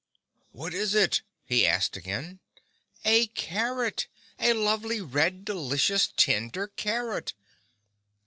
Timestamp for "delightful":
5.45-5.99